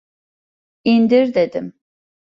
İndir 0.83 1.33
dedim! 1.33 1.73